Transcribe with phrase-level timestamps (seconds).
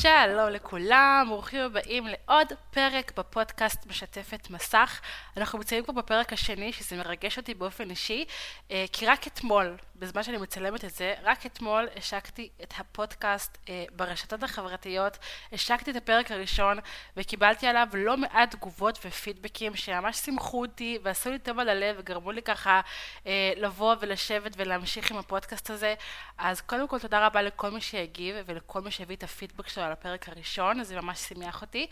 [0.00, 5.00] שלום לכולם, ברוכים הבאים לעוד פרק בפודקאסט משתפת מסך.
[5.36, 8.24] אנחנו נמצאים כבר בפרק השני, שזה מרגש אותי באופן אישי,
[8.70, 13.84] אה, כי רק אתמול, בזמן שאני מצלמת את זה, רק אתמול השקתי את הפודקאסט אה,
[13.96, 15.18] ברשתות החברתיות,
[15.52, 16.78] השקתי את הפרק הראשון
[17.16, 22.32] וקיבלתי עליו לא מעט תגובות ופידבקים שממש שימחו אותי ועשו לי טוב על הלב וגרמו
[22.32, 22.80] לי ככה
[23.26, 25.94] אה, לבוא ולשבת ולהמשיך עם הפודקאסט הזה.
[26.38, 29.92] אז קודם כל תודה רבה לכל מי שהגיב ולכל מי שהביא את הפידבק שלו על
[29.92, 31.86] הפרק הראשון, זה ממש שימח אותי.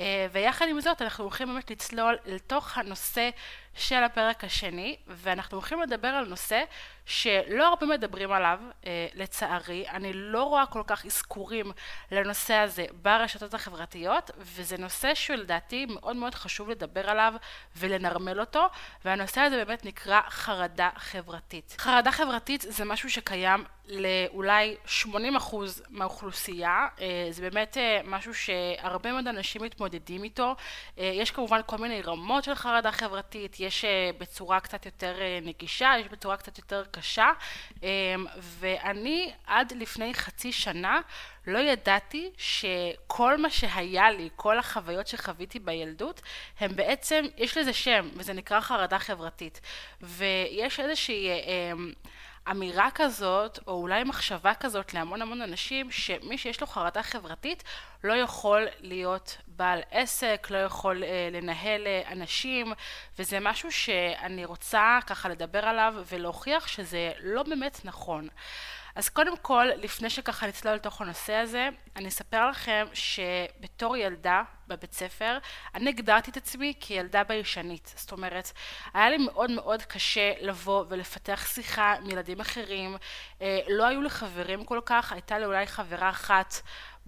[0.00, 3.30] אה, ויחד עם זאת אנחנו הולכים באמת לצלול לתוך הנושא
[3.74, 6.62] של הפרק השני, ואנחנו הולכים לדבר על נושא
[7.06, 9.88] שלא הרבה מדברים עליו, אה, לצערי.
[9.88, 11.72] אני לא רואה כל כך אזכורים
[12.10, 17.34] לנושא הזה ברשתות החברתיות, וזה נושא שלדעתי מאוד מאוד חשוב לדבר עליו
[17.76, 18.66] ולנרמל אותו,
[19.04, 21.74] והנושא הזה באמת נקרא חרדה חברתית.
[21.78, 29.26] חרדה חברתית זה משהו שקיים לאולי 80% מהאוכלוסייה, אה, זה באמת אה, משהו שהרבה מאוד
[29.26, 30.54] אנשים מתמודדים איתו.
[30.98, 33.84] אה, יש כמובן כל מיני רמות של חרדה חברתית, יש
[34.18, 37.30] בצורה קצת יותר נגישה, יש בצורה קצת יותר קשה,
[38.40, 41.00] ואני עד לפני חצי שנה
[41.46, 46.22] לא ידעתי שכל מה שהיה לי, כל החוויות שחוויתי בילדות,
[46.60, 49.60] הם בעצם, יש לזה שם, וזה נקרא חרדה חברתית.
[50.00, 51.28] ויש איזושהי...
[52.50, 57.64] אמירה כזאת, או אולי מחשבה כזאת להמון המון אנשים, שמי שיש לו חרדה חברתית
[58.04, 62.72] לא יכול להיות בעל עסק, לא יכול אה, לנהל אה, אנשים,
[63.18, 68.28] וזה משהו שאני רוצה ככה לדבר עליו ולהוכיח שזה לא באמת נכון.
[68.94, 74.92] אז קודם כל, לפני שככה נצלול לתוך הנושא הזה, אני אספר לכם שבתור ילדה בבית
[74.92, 75.38] ספר,
[75.74, 77.94] אני הגדרתי את עצמי כילדה ביישנית.
[77.96, 78.52] זאת אומרת,
[78.94, 82.96] היה לי מאוד מאוד קשה לבוא ולפתח שיחה עם ילדים אחרים.
[83.42, 86.54] אה, לא היו לי חברים כל כך, הייתה לי אולי חברה אחת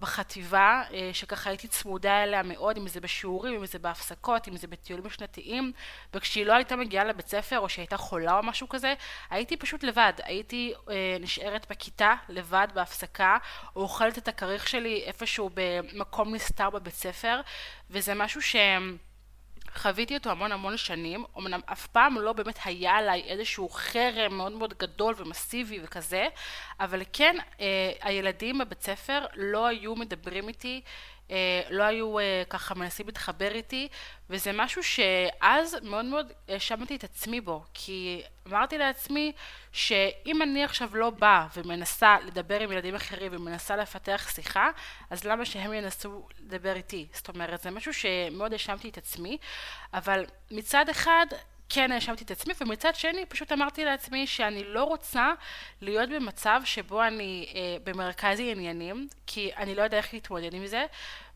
[0.03, 4.67] בחטיבה, אה, שככה הייתי צמודה אליה מאוד, אם זה בשיעורים, אם זה בהפסקות, אם זה
[4.67, 5.71] בטיולים שנתיים,
[6.13, 8.93] וכשהיא לא הייתה מגיעה לבית ספר, או שהייתה חולה או משהו כזה,
[9.29, 10.13] הייתי פשוט לבד.
[10.23, 13.37] הייתי אה, נשארת בכיתה, לבד, בהפסקה,
[13.75, 17.41] או אוכלת את הכריך שלי איפשהו במקום נסתר בבית ספר,
[17.89, 18.97] וזה משהו שהם...
[19.83, 24.51] חוויתי אותו המון המון שנים, אמנם אף פעם לא באמת היה עליי איזשהו חרם מאוד
[24.51, 26.27] מאוד גדול ומסיבי וכזה,
[26.79, 30.81] אבל כן, אה, הילדים בבית ספר לא היו מדברים איתי
[31.69, 33.87] לא היו אה, ככה מנסים להתחבר איתי,
[34.29, 39.31] וזה משהו שאז מאוד מאוד האשמתי את עצמי בו, כי אמרתי לעצמי
[39.71, 44.69] שאם אני עכשיו לא באה ומנסה לדבר עם ילדים אחרים ומנסה לפתח שיחה,
[45.09, 47.07] אז למה שהם ינסו לדבר איתי?
[47.13, 49.37] זאת אומרת, זה משהו שמאוד האשמתי את עצמי,
[49.93, 51.25] אבל מצד אחד
[51.75, 55.33] כן האשמתי את עצמי, ומצד שני פשוט אמרתי לעצמי שאני לא רוצה
[55.81, 60.85] להיות במצב שבו אני אה, במרכז העניינים, כי אני לא יודע איך להתמודד עם זה,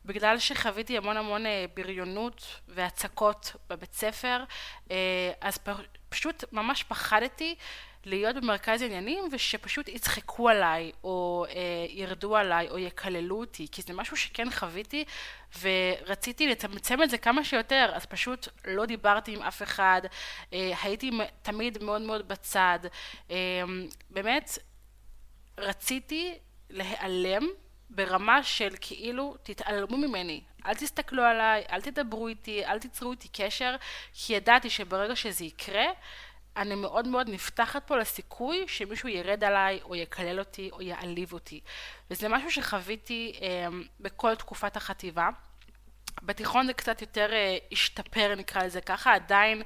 [0.06, 4.44] בגלל שחוויתי המון המון אה, בריונות והצקות בבית ספר,
[4.92, 5.60] אה, אז
[6.10, 7.56] פשוט ממש פחדתי
[8.08, 13.94] להיות במרכז עניינים ושפשוט יצחקו עליי או אה, ירדו עליי או יקללו אותי כי זה
[13.94, 15.06] משהו שכן חוויתי
[15.62, 20.02] ורציתי לצמצם את זה כמה שיותר אז פשוט לא דיברתי עם אף אחד
[20.54, 22.80] אה, הייתי תמיד מאוד מאוד בצד.
[23.32, 23.36] אה,
[24.10, 24.58] באמת
[25.58, 26.38] רציתי
[26.70, 27.48] להיעלם
[27.90, 33.76] ברמה של כאילו תתעלמו ממני, אל תסתכלו עליי, אל תדברו איתי, אל תיצרו איתי קשר,
[34.14, 35.86] כי ידעתי שברגע שזה יקרה,
[36.58, 41.62] אני מאוד מאוד נפתחת פה לסיכוי שמישהו ירד עליי, או יקלל אותי, או יעליב אותי.
[42.12, 43.68] וזה משהו שחוויתי אה,
[44.00, 45.30] בכל תקופת החטיבה.
[46.24, 49.62] בתיכון זה קצת יותר אה, השתפר נקרא לזה ככה, עדיין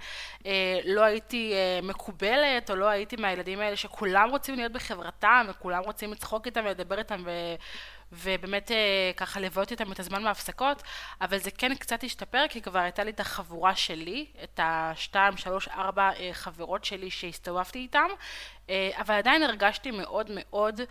[0.45, 5.83] אה, לא הייתי אה, מקובלת או לא הייתי מהילדים האלה שכולם רוצים להיות בחברתם וכולם
[5.83, 7.31] רוצים לצחוק איתם ולדבר איתם ו...
[8.11, 10.83] ובאמת אה, ככה לבעוט איתם את הזמן מההפסקות,
[11.21, 15.67] אבל זה כן קצת השתפר כי כבר הייתה לי את החבורה שלי, את השתיים, שלוש,
[15.67, 18.07] ארבע אה, חברות שלי שהסתובבתי איתם,
[18.69, 20.81] אה, אבל עדיין הרגשתי מאוד מאוד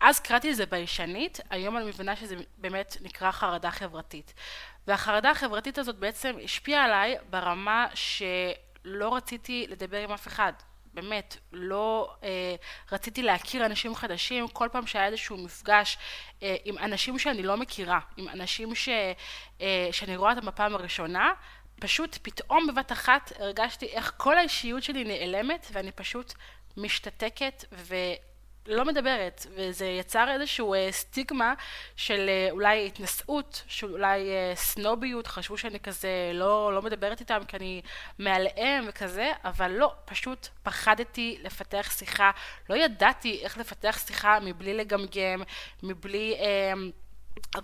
[0.00, 4.34] אז קראתי לזה ביישנית, היום אני מבינה שזה באמת נקרא חרדה חברתית.
[4.86, 10.52] והחרדה החברתית הזאת בעצם השפיעה עליי ברמה שלא רציתי לדבר עם אף אחד.
[11.02, 12.54] באמת, לא אה,
[12.92, 15.98] רציתי להכיר אנשים חדשים, כל פעם שהיה איזשהו מפגש
[16.42, 18.88] אה, עם אנשים שאני לא מכירה, עם אנשים ש,
[19.60, 21.32] אה, שאני רואה אותם בפעם הראשונה,
[21.80, 26.34] פשוט פתאום בבת אחת הרגשתי איך כל האישיות שלי נעלמת ואני פשוט
[26.76, 27.94] משתתקת ו...
[28.68, 31.54] לא מדברת, וזה יצר איזשהו אה, סטיגמה
[31.96, 37.40] של אה, אולי התנשאות, של אולי אה, סנוביות, חשבו שאני כזה לא, לא מדברת איתם
[37.48, 37.82] כי אני
[38.18, 42.30] מעליהם וכזה, אבל לא, פשוט פחדתי לפתח שיחה,
[42.70, 45.42] לא ידעתי איך לפתח שיחה מבלי לגמגם,
[45.82, 46.34] מבלי...
[46.40, 46.72] אה,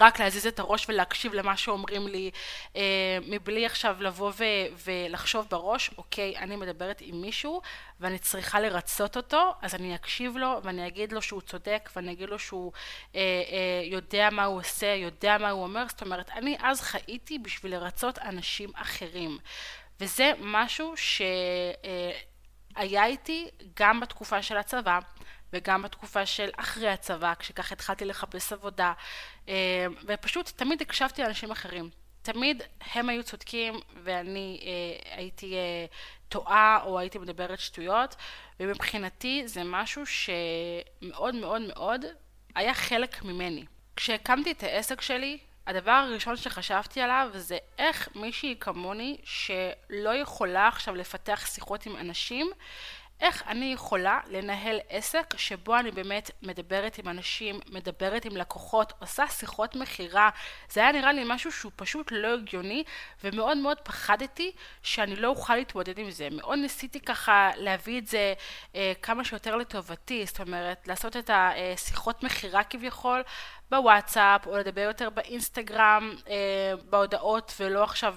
[0.00, 2.30] רק להזיז את הראש ולהקשיב למה שאומרים לי,
[2.76, 4.44] אה, מבלי עכשיו לבוא ו-
[4.84, 7.60] ולחשוב בראש, אוקיי, אני מדברת עם מישהו
[8.00, 12.28] ואני צריכה לרצות אותו, אז אני אקשיב לו ואני אגיד לו שהוא צודק ואני אגיד
[12.28, 12.72] לו שהוא
[13.14, 17.38] אה, אה, יודע מה הוא עושה, יודע מה הוא אומר, זאת אומרת, אני אז חייתי
[17.38, 19.38] בשביל לרצות אנשים אחרים.
[20.00, 22.14] וזה משהו שהיה
[22.78, 24.98] אה, איתי גם בתקופה של הצבא,
[25.54, 28.92] וגם בתקופה של אחרי הצבא, כשכך התחלתי לחפש עבודה,
[29.48, 31.90] אה, ופשוט תמיד הקשבתי לאנשים אחרים.
[32.22, 32.62] תמיד
[32.92, 35.86] הם היו צודקים ואני אה, הייתי אה,
[36.28, 38.16] טועה או הייתי מדברת שטויות,
[38.60, 42.04] ומבחינתי זה משהו שמאוד מאוד מאוד
[42.54, 43.64] היה חלק ממני.
[43.96, 50.94] כשהקמתי את העסק שלי, הדבר הראשון שחשבתי עליו זה איך מישהי כמוני שלא יכולה עכשיו
[50.94, 52.50] לפתח שיחות עם אנשים
[53.24, 59.26] איך אני יכולה לנהל עסק שבו אני באמת מדברת עם אנשים, מדברת עם לקוחות, עושה
[59.26, 60.30] שיחות מכירה.
[60.70, 62.84] זה היה נראה לי משהו שהוא פשוט לא הגיוני,
[63.24, 66.28] ומאוד מאוד פחדתי שאני לא אוכל להתמודד עם זה.
[66.30, 68.34] מאוד ניסיתי ככה להביא את זה
[68.74, 73.22] אה, כמה שיותר לטובתי, זאת אומרת, לעשות את השיחות מכירה כביכול.
[73.70, 78.14] בוואטסאפ, או לדבר יותר באינסטגרם, אה, בהודעות, ולא עכשיו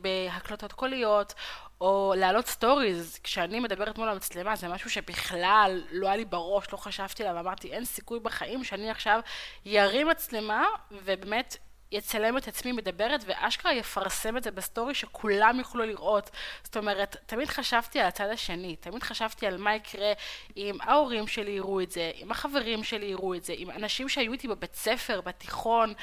[0.00, 1.34] בהקלטות קוליות,
[1.82, 6.76] או להעלות סטוריז, כשאני מדברת מול המצלמה, זה משהו שבכלל לא היה לי בראש, לא
[6.76, 9.20] חשבתי עליו, אמרתי, אין סיכוי בחיים שאני עכשיו
[9.64, 11.56] ירים מצלמה, ובאמת
[11.92, 16.30] יצלם את עצמי מדברת ואשכרה יפרסם את זה בסטורי שכולם יוכלו לראות.
[16.62, 20.12] זאת אומרת, תמיד חשבתי על הצד השני, תמיד חשבתי על מה יקרה
[20.56, 24.32] אם ההורים שלי יראו את זה, אם החברים שלי יראו את זה, אם אנשים שהיו
[24.32, 25.94] איתי בבית ספר, בתיכון,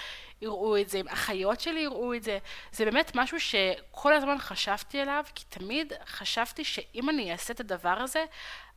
[0.41, 2.37] יראו את זה, אם אחיות שלי יראו את זה.
[2.71, 7.97] זה באמת משהו שכל הזמן חשבתי עליו, כי תמיד חשבתי שאם אני אעשה את הדבר
[7.99, 8.25] הזה,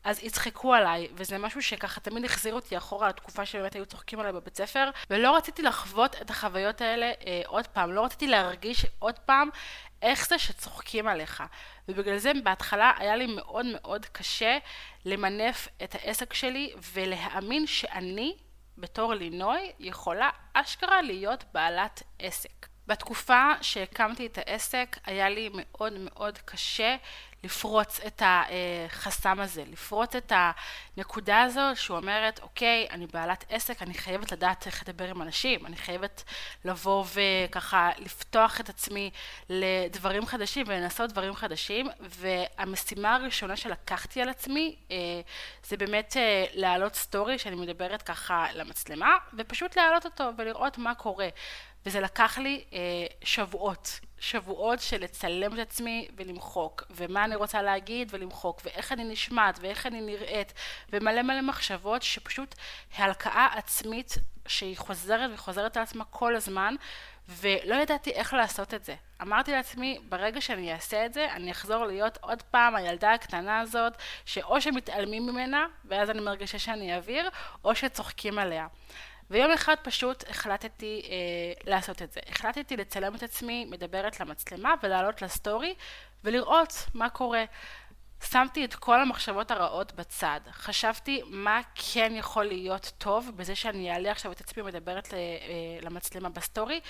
[0.04, 4.32] אז יצחקו עליי, וזה משהו שככה תמיד החזיר אותי אחורה לתקופה שבאמת היו צוחקים עליי
[4.32, 9.18] בבית ספר, ולא רציתי לחוות את החוויות האלה אה, עוד פעם, לא רציתי להרגיש עוד
[9.18, 9.48] פעם
[10.02, 11.42] איך זה שצוחקים עליך.
[11.88, 14.58] ובגלל זה בהתחלה היה לי מאוד מאוד קשה
[15.04, 18.36] למנף את העסק שלי ולהאמין שאני
[18.78, 22.66] בתור לינוי יכולה אשכרה להיות בעלת עסק.
[22.86, 26.96] בתקופה שהקמתי את העסק היה לי מאוד מאוד קשה
[27.44, 30.32] לפרוץ את החסם הזה, לפרוץ את
[30.96, 35.76] הנקודה הזו שאומרת, אוקיי, אני בעלת עסק, אני חייבת לדעת איך לדבר עם אנשים, אני
[35.76, 36.24] חייבת
[36.64, 39.10] לבוא וככה לפתוח את עצמי
[39.48, 44.96] לדברים חדשים ולנסות דברים חדשים, והמשימה הראשונה שלקחתי על עצמי אה,
[45.64, 51.28] זה באמת אה, להעלות סטורי שאני מדברת ככה למצלמה, ופשוט להעלות אותו ולראות מה קורה.
[51.86, 52.78] וזה לקח לי אה,
[53.24, 59.58] שבועות, שבועות של לצלם את עצמי ולמחוק, ומה אני רוצה להגיד ולמחוק, ואיך אני נשמעת,
[59.60, 60.52] ואיך אני נראית,
[60.92, 62.54] ומלא מלא מחשבות שפשוט
[62.96, 64.14] הלקאה עצמית
[64.46, 66.74] שהיא חוזרת וחוזרת על עצמה כל הזמן,
[67.28, 68.94] ולא ידעתי איך לעשות את זה.
[69.22, 73.92] אמרתי לעצמי, ברגע שאני אעשה את זה, אני אחזור להיות עוד פעם הילדה הקטנה הזאת,
[74.24, 77.28] שאו שמתעלמים ממנה, ואז אני מרגישה שאני אוויר,
[77.64, 78.66] או שצוחקים עליה.
[79.32, 82.20] ויום אחד פשוט החלטתי אה, לעשות את זה.
[82.28, 85.74] החלטתי לצלם את עצמי מדברת למצלמה ולעלות לסטורי
[86.24, 87.44] ולראות מה קורה.
[88.24, 90.40] שמתי את כל המחשבות הרעות בצד.
[90.52, 95.18] חשבתי מה כן יכול להיות טוב בזה שאני אעלה עכשיו את עצמי מדברת אה,
[95.82, 96.80] למצלמה בסטורי,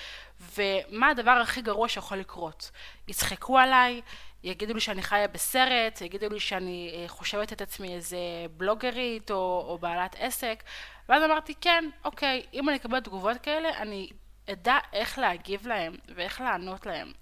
[0.40, 2.70] ומה הדבר הכי גרוע שיכול לקרות.
[3.08, 4.00] יצחקו עליי,
[4.42, 8.16] יגידו לי שאני חיה בסרט, יגידו לי שאני אה, חושבת את עצמי איזה
[8.56, 10.62] בלוגרית או, או בעלת עסק,
[11.08, 14.08] ואז אמרתי, כן, אוקיי, אם אני אקבל תגובות כאלה, אני
[14.50, 17.12] אדע איך להגיב להם ואיך לענות להם.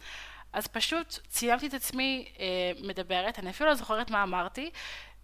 [0.52, 4.70] אז פשוט צילמתי את עצמי אה, מדברת, אני אפילו לא זוכרת מה אמרתי,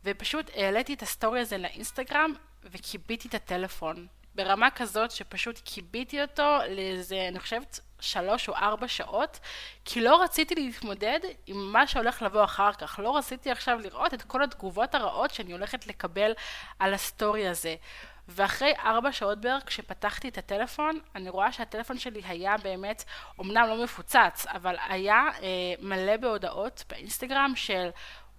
[0.05, 2.33] ופשוט העליתי את הסטורי הזה לאינסטגרם
[2.65, 4.07] וכיביתי את הטלפון.
[4.35, 9.41] ברמה כזאת שפשוט כיביתי אותו לאיזה, אני חושבת, שלוש או ארבע שעות,
[9.85, 12.99] כי לא רציתי להתמודד עם מה שהולך לבוא אחר כך.
[13.03, 16.33] לא רציתי עכשיו לראות את כל התגובות הרעות שאני הולכת לקבל
[16.79, 17.75] על הסטורי הזה.
[18.29, 23.05] ואחרי ארבע שעות בערך, כשפתחתי את הטלפון, אני רואה שהטלפון שלי היה באמת,
[23.41, 27.89] אמנם לא מפוצץ, אבל היה אה, מלא בהודעות באינסטגרם של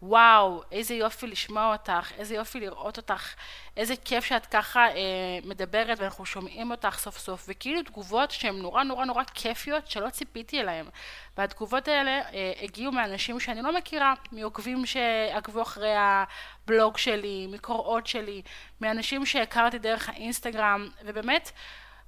[0.01, 3.33] וואו, איזה יופי לשמוע אותך, איזה יופי לראות אותך,
[3.77, 4.93] איזה כיף שאת ככה אה,
[5.43, 10.61] מדברת ואנחנו שומעים אותך סוף סוף, וכאילו תגובות שהן נורא נורא נורא כיפיות שלא ציפיתי
[10.61, 10.85] אליהן.
[11.37, 18.41] והתגובות האלה אה, הגיעו מאנשים שאני לא מכירה, מעוקבים שעקבו אחרי הבלוג שלי, מקוראות שלי,
[18.81, 21.51] מאנשים שהכרתי דרך האינסטגרם, ובאמת,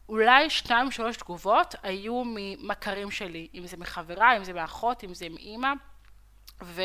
[0.09, 5.29] אולי שתיים שלוש תגובות היו ממכרים שלי, אם זה מחברה, אם זה מאחות, אם זה
[5.29, 5.69] מאימא.
[6.63, 6.81] ו...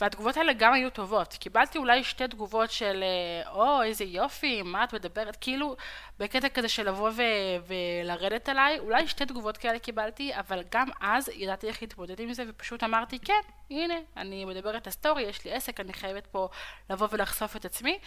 [0.00, 1.34] והתגובות האלה גם היו טובות.
[1.40, 5.36] קיבלתי אולי שתי תגובות של, אה, או, איזה יופי, מה את מדברת?
[5.40, 5.76] כאילו,
[6.18, 11.30] בקטע כזה של לבוא ו- ולרדת עליי, אולי שתי תגובות כאלה קיבלתי, אבל גם אז
[11.34, 13.40] ידעתי איך להתמודד עם זה, ופשוט אמרתי, כן,
[13.70, 16.48] הנה, אני מדברת בסטורי, יש לי עסק, אני חייבת פה
[16.90, 17.98] לבוא ולחשוף את עצמי.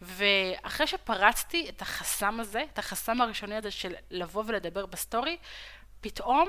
[0.00, 5.36] ואחרי שפרצתי את החסם הזה, את החסם הראשוני הזה של לבוא ולדבר בסטורי,
[6.00, 6.48] פתאום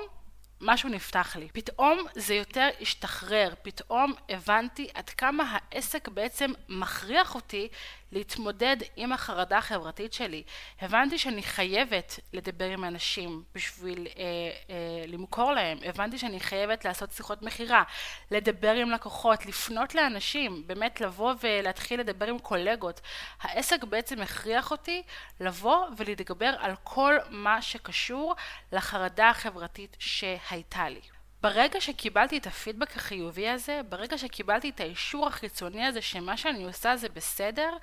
[0.62, 1.48] משהו נפתח לי.
[1.54, 7.68] פתאום זה יותר השתחרר, פתאום הבנתי עד כמה העסק בעצם מכריח אותי
[8.14, 10.44] להתמודד עם החרדה החברתית שלי.
[10.82, 14.24] הבנתי שאני חייבת לדבר עם אנשים בשביל אה,
[14.70, 15.78] אה, למכור להם.
[15.86, 17.84] הבנתי שאני חייבת לעשות שיחות מכירה,
[18.32, 23.02] לדבר עם לקוחות, לפנות לאנשים, באמת לבוא ולהתחיל לדבר עם קולגות.
[23.42, 25.04] העסק בעצם הכריח אותי
[25.40, 28.36] לבוא ולהתגבר על כל מה שקשור
[28.72, 31.13] לחרדה החברתית שהייתה לי.
[31.44, 36.98] ברגע שקיבלתי את הפידבק החיובי הזה, ברגע שקיבלתי את האישור החיצוני הזה שמה שאני עושה
[36.98, 37.78] זה בסדר,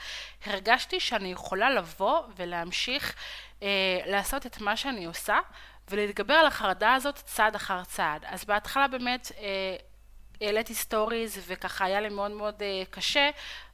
[0.47, 3.15] הרגשתי שאני יכולה לבוא ולהמשיך
[3.63, 3.69] אה,
[4.07, 5.39] לעשות את מה שאני עושה
[5.91, 8.25] ולהתגבר על החרדה הזאת צעד אחר צעד.
[8.27, 9.77] אז בהתחלה באמת אה,
[10.41, 13.31] העליתי סטוריז וככה היה לי מאוד מאוד אה, קשה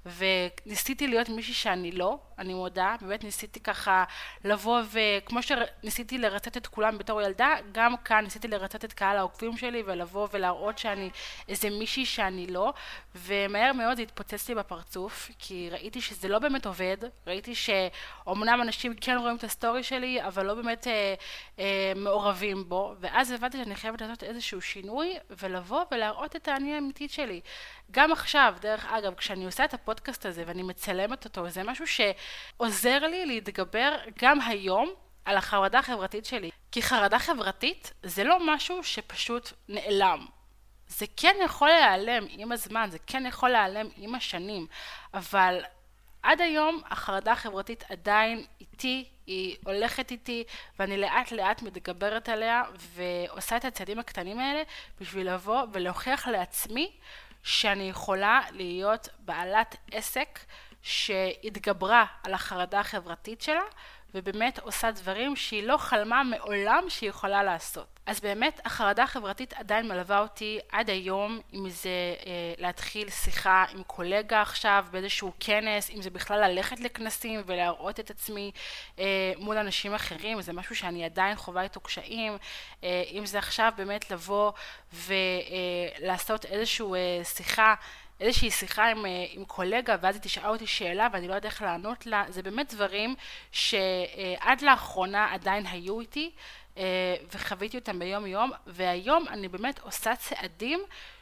[0.07, 4.05] וניסיתי להיות מישהי שאני לא, אני מודה, באמת ניסיתי ככה
[4.45, 9.57] לבוא וכמו שניסיתי לרצות את כולם בתור ילדה, גם כאן ניסיתי לרצות את קהל העוקבים
[9.57, 11.11] שלי ולבוא ולהראות שאני
[11.49, 12.73] איזה מישהי שאני לא,
[13.15, 16.97] ומהר מאוד זה התפוצץ לי בפרצוף, כי ראיתי שזה לא באמת עובד,
[17.27, 21.15] ראיתי שאומנם אנשים כן רואים את הסטורי שלי, אבל לא באמת אה,
[21.59, 27.11] אה, מעורבים בו, ואז הבנתי שאני חייבת לעשות איזשהו שינוי ולבוא ולהראות את האני האמיתית
[27.11, 27.41] שלי.
[27.91, 32.99] גם עכשיו, דרך אגב, כשאני עושה את הפודקאסט הזה ואני מצלמת אותו, זה משהו שעוזר
[32.99, 36.50] לי להתגבר גם היום על החרדה החברתית שלי.
[36.73, 40.26] כי חרדה חברתית זה לא משהו שפשוט נעלם.
[40.88, 44.67] זה כן יכול להיעלם עם הזמן, זה כן יכול להיעלם עם השנים,
[45.15, 45.61] אבל
[46.23, 50.45] עד היום החרדה החברתית עדיין איתי, היא הולכת איתי,
[50.79, 54.62] ואני לאט לאט מתגברת עליה ועושה את הצעדים הקטנים האלה
[55.00, 56.93] בשביל לבוא ולהוכיח לעצמי
[57.47, 60.38] שאני יכולה להיות בעלת עסק
[60.83, 63.62] שהתגברה על החרדה החברתית שלה
[64.17, 67.87] ובאמת עושה דברים שהיא לא חלמה מעולם שהיא יכולה לעשות.
[68.07, 71.89] אז באמת החרדה החברתית עדיין מלווה אותי עד היום, אם זה
[72.27, 78.11] אה, להתחיל שיחה עם קולגה עכשיו באיזשהו כנס, אם זה בכלל ללכת לכנסים ולהראות את
[78.11, 78.51] עצמי
[78.99, 82.37] אה, מול אנשים אחרים, זה משהו שאני עדיין חווה איתו קשיים,
[82.85, 84.53] אה, אם זה עכשיו באמת לבוא
[84.93, 87.75] ולעשות אה, איזושהי אה, שיחה
[88.21, 91.63] איזושהי שיחה עם, אה, עם קולגה ואז היא תשאל אותי שאלה ואני לא יודעת איך
[91.63, 93.15] לענות לה, זה באמת דברים
[93.53, 96.31] שעד לאחרונה עדיין היו איתי
[96.79, 100.81] אה, וחוויתי אותם ביום יום והיום אני באמת עושה צעדים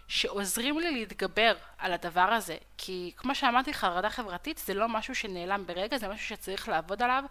[0.08, 2.56] שעוזרים לי להתגבר על הדבר הזה.
[2.78, 7.24] כי כמו שאמרתי חרדה חברתית זה לא משהו שנעלם ברגע זה משהו שצריך לעבוד עליו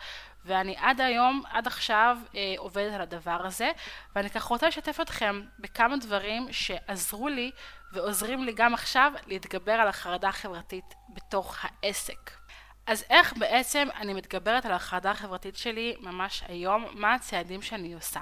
[0.45, 3.71] ואני עד היום, עד עכשיו אה, עובדת על הדבר הזה.
[4.15, 7.51] ואני ככה רוצה לשתף אתכם בכמה דברים שעזרו לי
[7.93, 12.31] ועוזרים לי גם עכשיו להתגבר על החרדה החברתית בתוך העסק.
[12.87, 16.85] אז איך בעצם אני מתגברת על החרדה החברתית שלי ממש היום?
[16.91, 18.19] מה הצעדים שאני עושה?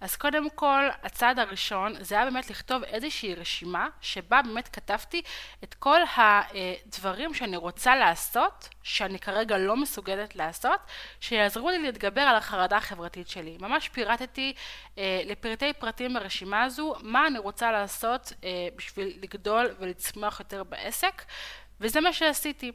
[0.00, 5.22] אז קודם כל, הצעד הראשון זה היה באמת לכתוב איזושהי רשימה שבה באמת כתבתי
[5.64, 10.80] את כל הדברים שאני רוצה לעשות, שאני כרגע לא מסוגלת לעשות,
[11.20, 13.56] שיעזרו לי להתגבר על החרדה החברתית שלי.
[13.60, 14.54] ממש פירטתי
[14.98, 21.22] אה, לפרטי פרטים ברשימה הזו מה אני רוצה לעשות אה, בשביל לגדול ולצמוח יותר בעסק.
[21.80, 22.72] וזה מה שעשיתי.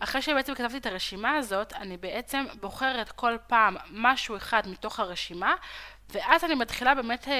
[0.00, 5.54] אחרי שבעצם כתבתי את הרשימה הזאת, אני בעצם בוחרת כל פעם משהו אחד מתוך הרשימה,
[6.10, 7.34] ואז אני מתחילה באמת אה,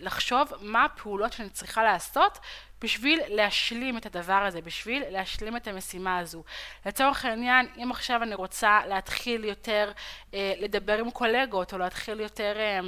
[0.00, 2.38] לחשוב מה הפעולות שאני צריכה לעשות
[2.80, 6.44] בשביל להשלים את הדבר הזה, בשביל להשלים את המשימה הזו.
[6.86, 9.92] לצורך העניין, אם עכשיו אני רוצה להתחיל יותר
[10.34, 12.56] אה, לדבר עם קולגות, או להתחיל יותר...
[12.56, 12.80] אה,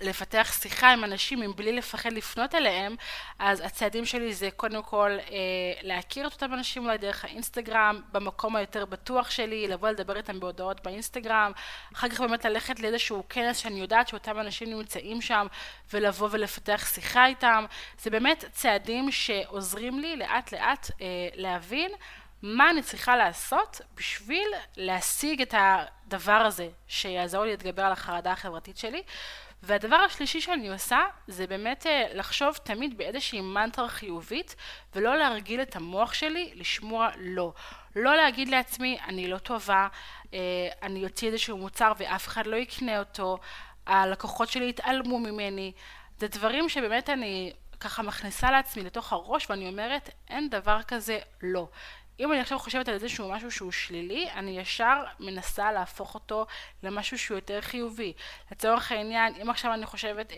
[0.00, 2.96] לפתח שיחה עם אנשים מבלי לפחד לפנות אליהם,
[3.38, 5.36] אז הצעדים שלי זה קודם כל אה,
[5.82, 10.82] להכיר את אותם אנשים אולי דרך האינסטגרם, במקום היותר בטוח שלי, לבוא לדבר איתם בהודעות
[10.84, 11.52] באינסטגרם,
[11.94, 15.46] אחר כך באמת ללכת לאיזשהו כנס שאני יודעת שאותם אנשים נמצאים שם,
[15.92, 17.64] ולבוא ולפתח שיחה איתם.
[17.98, 21.90] זה באמת צעדים שעוזרים לי לאט לאט אה, להבין
[22.42, 28.78] מה אני צריכה לעשות בשביל להשיג את הדבר הזה שיעזור לי להתגבר על החרדה החברתית
[28.78, 29.02] שלי.
[29.66, 34.56] והדבר השלישי שאני עושה זה באמת אה, לחשוב תמיד באיזושהי מנטרה חיובית
[34.94, 37.52] ולא להרגיל את המוח שלי לשמוע לא.
[37.96, 39.88] לא להגיד לעצמי אני לא טובה,
[40.34, 40.38] אה,
[40.82, 43.38] אני אוציא איזשהו מוצר ואף אחד לא יקנה אותו,
[43.86, 45.72] הלקוחות שלי יתעלמו ממני.
[46.18, 51.68] זה דברים שבאמת אני ככה מכניסה לעצמי לתוך הראש ואני אומרת אין דבר כזה לא.
[52.20, 56.46] אם אני עכשיו חושבת על איזשהו משהו שהוא שלילי, אני ישר מנסה להפוך אותו
[56.82, 58.12] למשהו שהוא יותר חיובי.
[58.52, 60.36] לצורך העניין, אם עכשיו אני חושבת, אה,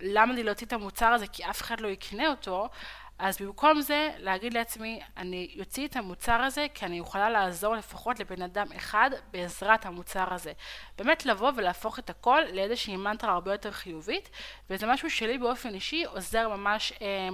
[0.00, 2.68] למה לי להוציא את המוצר הזה כי אף אחד לא יקנה אותו,
[3.18, 8.20] אז במקום זה, להגיד לעצמי, אני יוציא את המוצר הזה כי אני יכולה לעזור לפחות
[8.20, 10.52] לבן אדם אחד בעזרת המוצר הזה.
[10.98, 14.30] באמת לבוא ולהפוך את הכל לאיזושהי מנטרה הרבה יותר חיובית,
[14.70, 17.28] וזה משהו שלי באופן אישי עוזר ממש אה,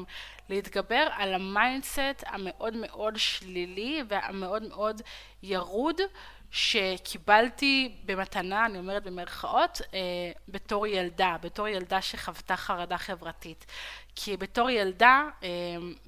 [0.48, 5.02] להתגבר על ה mindset המאוד מאוד שלילי והמאוד מאוד
[5.42, 6.00] ירוד
[6.52, 9.98] שקיבלתי במתנה, אני אומרת במרכאות, אה,
[10.48, 13.66] בתור ילדה, בתור ילדה שחוותה חרדה חברתית.
[14.14, 15.48] כי בתור ילדה, אה,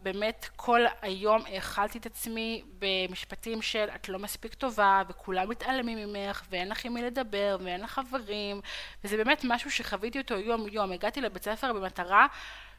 [0.03, 6.43] באמת כל היום האכלתי את עצמי במשפטים של את לא מספיק טובה, וכולם מתעלמים ממך,
[6.51, 8.61] ואין לך עם מי לדבר, ואין לך חברים,
[9.05, 10.93] וזה באמת משהו שחוויתי אותו יום יום.
[10.93, 12.27] הגעתי לבית ספר במטרה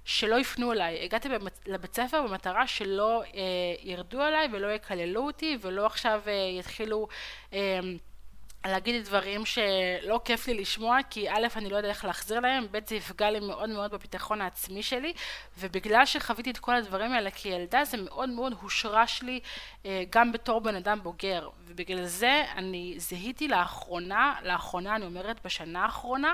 [0.05, 1.03] שלא יפנו אליי.
[1.03, 1.29] הגעתי
[1.65, 3.41] לבית ספר במטרה שלא אה,
[3.83, 7.07] ירדו עליי ולא יקללו אותי ולא עכשיו אה, יתחילו
[8.67, 12.79] להגיד דברים שלא כיף לי לשמוע, כי א', אני לא יודע איך להחזיר להם, ב',
[12.87, 15.13] זה יפגע לי מאוד מאוד בביטחון העצמי שלי,
[15.59, 19.39] ובגלל שחוויתי את כל הדברים האלה כילדה, זה מאוד מאוד הושרש לי
[19.85, 25.83] אה, גם בתור בן אדם בוגר, ובגלל זה אני זיהיתי לאחרונה, לאחרונה אני אומרת בשנה
[25.83, 26.33] האחרונה,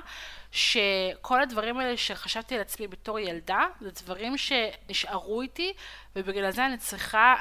[0.51, 5.73] שכל הדברים האלה שחשבתי על עצמי בתור ילדה, זה דברים שנשארו איתי,
[6.15, 7.35] ובגלל זה אני צריכה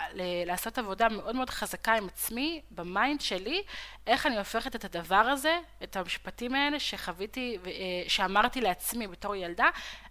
[0.47, 3.63] לעשות עבודה מאוד מאוד חזקה עם עצמי, ב mind שלי,
[4.07, 7.71] איך אני הופכת את הדבר הזה, את המשפטים האלה שחוויתי, אה,
[8.09, 9.69] שאמרתי לעצמי בתור ילדה,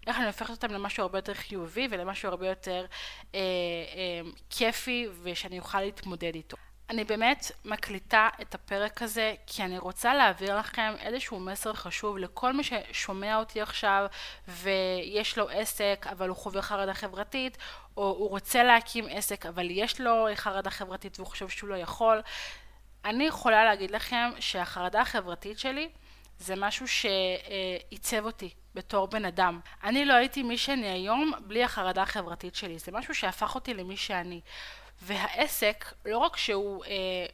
[0.08, 2.86] איך אני הופכת אותם למשהו הרבה יותר חיובי ולמשהו הרבה יותר
[3.36, 6.58] אה, אה, כיפי ושאני אוכל להתמודד איתו.
[6.90, 12.54] אני באמת מקליטה את הפרק הזה כי אני רוצה להעביר לכם איזשהו מסר חשוב לכל
[12.54, 14.06] מי ששומע אותי עכשיו
[14.48, 17.58] ויש לו עסק אבל הוא חווה חרדה חברתית
[17.98, 22.22] או הוא רוצה להקים עסק אבל יש לו חרדה חברתית והוא חושב שהוא לא יכול.
[23.06, 25.90] אני יכולה להגיד לכם שהחרדה החברתית שלי
[26.40, 29.60] זה משהו שעיצב אותי בתור בן אדם.
[29.84, 32.80] אני לא הייתי מי שאני היום בלי החרדה החברתית שלי.
[32.80, 34.42] זה משהו שהפך אותי למי שאני.
[35.02, 37.26] והעסק, לא רק שהוא אה,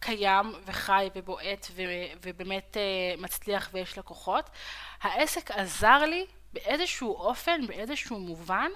[0.00, 1.82] קיים וחי ובועט ו,
[2.22, 4.50] ובאמת אה, מצליח ויש לקוחות,
[5.02, 8.70] העסק עזר לי באיזשהו אופן, באיזשהו מובן,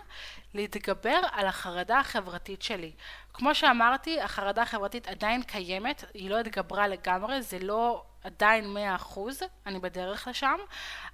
[0.55, 2.93] להתגבר על החרדה החברתית שלי.
[3.33, 9.43] כמו שאמרתי, החרדה החברתית עדיין קיימת, היא לא התגברה לגמרי, זה לא עדיין מאה אחוז,
[9.67, 10.57] אני בדרך לשם,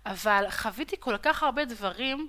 [0.07, 2.29] אבל חוויתי כל כך הרבה דברים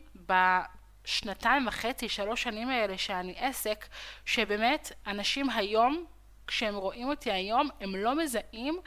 [1.06, 3.86] בשנתיים וחצי, שלוש שנים האלה שאני עסק,
[4.26, 6.06] שבאמת אנשים היום,
[6.48, 8.80] כשהם רואים אותי היום, הם לא מזהים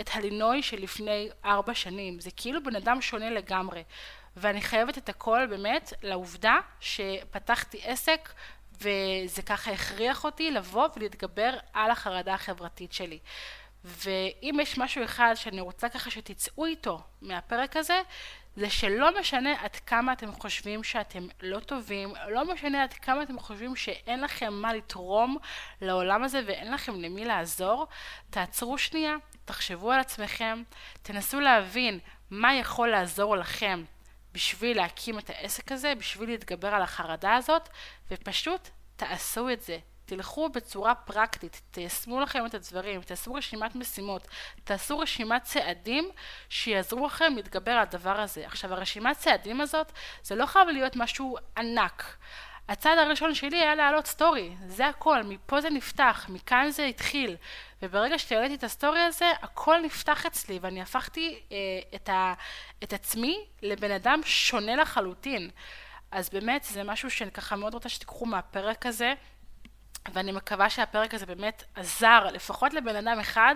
[0.00, 2.20] את הלינוי שלפני ארבע שנים.
[2.20, 3.82] זה כאילו בן אדם שונה לגמרי.
[4.36, 8.32] ואני חייבת את הכל באמת לעובדה שפתחתי עסק
[8.80, 13.18] וזה ככה הכריח אותי לבוא ולהתגבר על החרדה החברתית שלי.
[13.84, 18.00] ואם יש משהו אחד שאני רוצה ככה שתצאו איתו מהפרק הזה,
[18.56, 23.38] זה שלא משנה עד כמה אתם חושבים שאתם לא טובים, לא משנה עד כמה אתם
[23.38, 25.36] חושבים שאין לכם מה לתרום
[25.80, 27.86] לעולם הזה ואין לכם למי לעזור,
[28.30, 30.62] תעצרו שנייה, תחשבו על עצמכם,
[31.02, 31.98] תנסו להבין
[32.30, 33.84] מה יכול לעזור לכם
[34.32, 37.68] בשביל להקים את העסק הזה, בשביל להתגבר על החרדה הזאת,
[38.10, 39.78] ופשוט תעשו את זה.
[40.04, 44.28] תלכו בצורה פרקטית, תיישמו לכם את הדברים, תעשו רשימת משימות,
[44.64, 46.10] תעשו רשימת צעדים
[46.48, 48.46] שיעזרו לכם להתגבר על הדבר הזה.
[48.46, 52.16] עכשיו הרשימת צעדים הזאת זה לא חייב להיות משהו ענק.
[52.68, 57.36] הצעד הראשון שלי היה להעלות סטורי, זה הכל, מפה זה נפתח, מכאן זה התחיל.
[57.82, 61.56] וברגע שהעליתי את הסטורי הזה, הכל נפתח אצלי, ואני הפכתי אה,
[61.94, 62.34] את, ה,
[62.82, 65.50] את עצמי לבן אדם שונה לחלוטין.
[66.10, 69.14] אז באמת זה משהו שאני ככה מאוד רוצה שתיקחו מהפרק הזה.
[70.12, 73.54] ואני מקווה שהפרק הזה באמת עזר לפחות לבן אדם אחד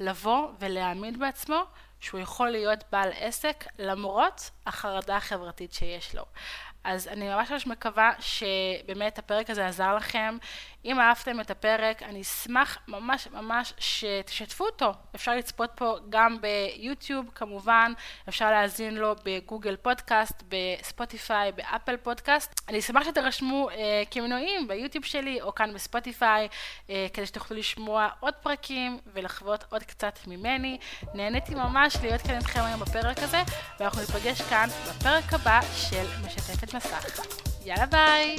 [0.00, 1.62] לבוא ולהאמין בעצמו
[2.00, 6.24] שהוא יכול להיות בעל עסק למרות החרדה החברתית שיש לו.
[6.84, 10.36] אז אני ממש ממש מקווה שבאמת הפרק הזה עזר לכם.
[10.84, 14.92] אם אהבתם את הפרק, אני אשמח ממש ממש שתשתפו אותו.
[15.14, 17.92] אפשר לצפות פה גם ביוטיוב כמובן,
[18.28, 22.60] אפשר להאזין לו בגוגל פודקאסט, בספוטיפיי, באפל פודקאסט.
[22.68, 26.48] אני אשמח שתרשמו אה, כמנויים ביוטיוב שלי או כאן בספוטיפיי,
[26.90, 30.78] אה, כדי שתוכלו לשמוע עוד פרקים ולחוות עוד קצת ממני.
[31.14, 33.42] נהניתי ממש להיות כאן איתכם היום בפרק הזה,
[33.80, 37.20] ואנחנו ניפגש כאן בפרק הבא של משתפת מסך.
[37.64, 38.36] יאללה ביי!